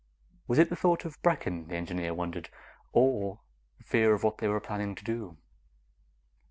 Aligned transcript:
Was 0.47 0.57
it 0.57 0.71
the 0.71 0.75
thought 0.75 1.05
of 1.05 1.21
Brecken, 1.21 1.67
the 1.67 1.75
engineer 1.75 2.15
wondered, 2.15 2.49
or 2.91 3.41
fear 3.85 4.15
of 4.15 4.23
what 4.23 4.39
they 4.39 4.47
were 4.47 4.59
planning 4.59 4.95
to 4.95 5.03
do? 5.03 5.37